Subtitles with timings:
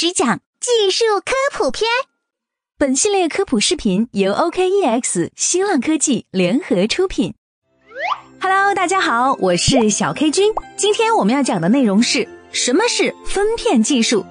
[0.00, 1.86] 实讲技术科普篇。
[2.78, 7.34] 本系列科普视频由 OKEX 新浪科技联合出品。
[8.40, 10.54] Hello，大家好，我是小 K 君。
[10.74, 14.24] 今天我们要讲的内容是什么是分片技术？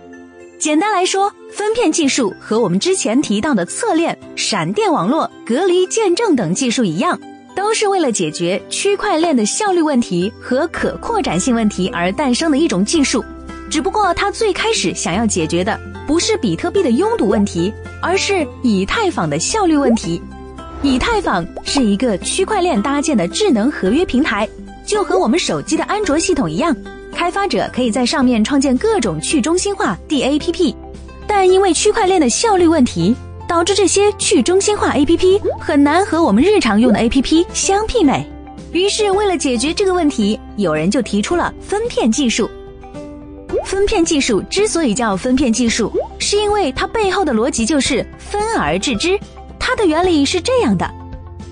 [0.57, 7.21] 简单来说，分片技术和我们之前提到的侧链、闪电网络、隔离见证等技术一样，
[7.55, 13.23] 都是为了解决区块链的效率问题和可扩展性问题而诞生的一种技术。
[13.69, 20.21] 只不过，它最开始想要解决的不是比特币的拥堵问题，而是以太坊的效率问题。
[20.81, 24.47] 以太坊是一个区块链搭建的智能合约平台，
[24.85, 26.75] 就和我们手机的安卓系统一样，
[27.13, 30.73] 开发者可以在上面创建各种去中心化 DAPP。
[31.27, 33.15] 但因为区块链的效率问题，
[33.47, 38.25] 导致这些去中心化 APP 很难和我们日常用的 APP 相媲美。
[38.71, 42.49] 于是，为了解决这个问题，有人就提出了分片技术。
[43.65, 49.19] 分片技术之所以叫分片技术，是因为它背后的逻辑就是分而治之。
[49.59, 50.89] 它的原理是这样的：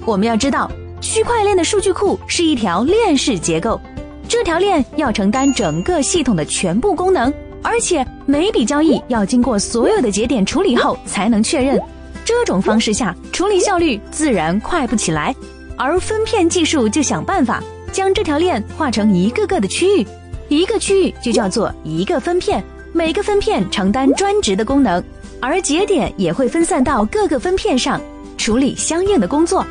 [0.06, 3.80] 我们要知道，区块链的数据库是一条链式结构，
[4.28, 7.32] 这条链要承担整个系统的全部功能，
[7.62, 11.80] 而且每笔交易要经过所有的节点处理后才能确认。
[12.26, 15.36] 这种方式下，处理效率自然快不起来。
[15.78, 20.08] 而分片技术就想办法将这条链划成一个个的区域。
[20.50, 25.04] 一个区域就叫做一个分片，每个分片承担专职的功能，
[25.42, 28.00] 而节点也会分散到各个分片上
[28.38, 29.66] 处理相应的工作。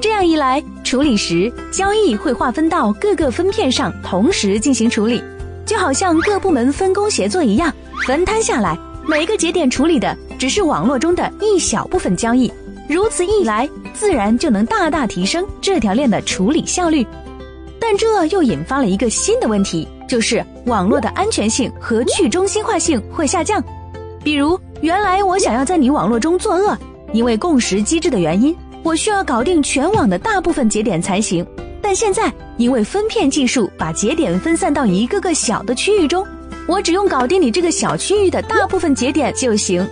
[0.00, 5.22] 这样一来，处理时交易会划分到各个分片上同时进行处理，
[5.64, 7.72] 就好像各部门分工协作一样，
[8.06, 12.52] 分摊下来，每个节点处理的只是网络中的一小部分交易。
[12.88, 17.06] 如此一来，自然就能大大提升这条链的处理效率。
[17.80, 19.88] 但这又引发了一个新的问题。
[20.06, 23.62] 就是网络的安全性和去中心化性会下降。
[24.22, 26.76] 比如，原来我想要在你网络中作恶，
[27.12, 31.46] 因为共识机制的原因，我需要搞定全网的大部分节点才行。
[31.80, 36.26] 但现在，因为分片技术把节点分散到一个个小的区域中，
[36.66, 39.86] 我只用搞定你这个小区域的大部分节点就行。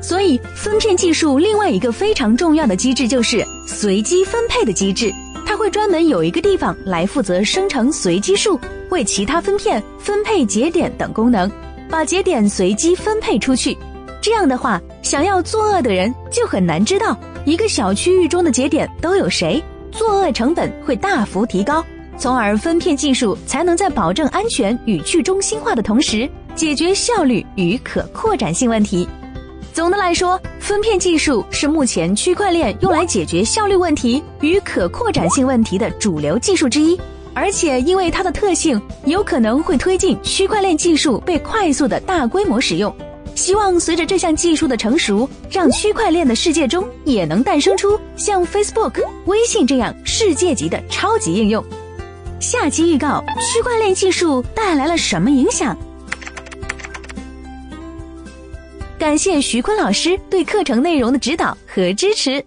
[0.00, 5.12] 所以，分片技术另外一个非常重要的机制就是随机分配的机制。
[5.52, 8.58] 它会专门有一个地方来负责生成随机数，
[8.88, 11.50] 为其他分片分配节点等功能，
[11.90, 13.76] 把节点随机分配出去。
[14.22, 17.14] 这样的话，想要作恶的人就很难知道
[17.44, 21.84] 一个小区域中的节点都有谁，作恶成本会大幅提高，
[22.16, 29.06] 从而分片技术才能在保证安全与去中心化的同时，解决效率与可扩展性问题。
[29.72, 37.00] 总的来说，分片技术是目前区块链用来解决效率问题与可扩展性问题的主流技术之一，
[37.32, 42.94] 而且因为它的特性，有可能会推进区块链技术被快速的大规模使用。
[43.34, 51.64] 希望随着这项技术的成熟，让区块链的世界中也能诞生出像 Facebook、微信这样世界级的超级应用。
[52.40, 55.74] 下期预告：区块链技术带来了什么影响？
[59.02, 62.40] 感谢徐坤老师对课程内容的指导和支持。